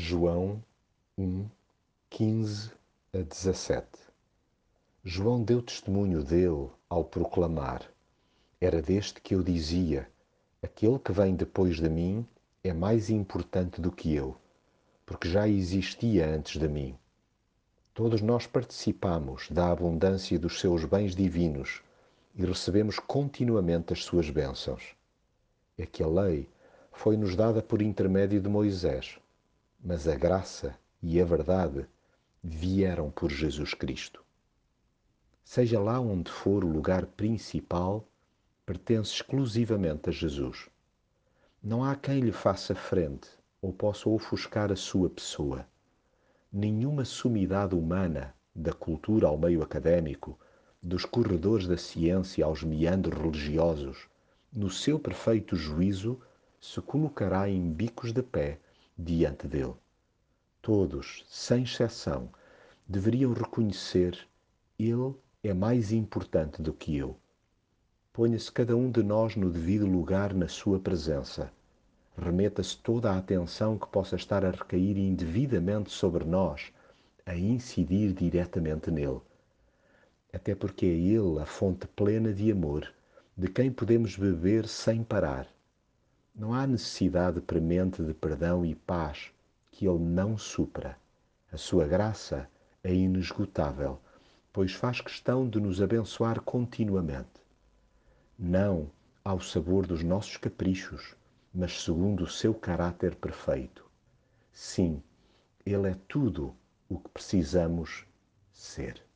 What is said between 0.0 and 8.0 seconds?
João 1, 15 a 17 João deu testemunho dele ao proclamar: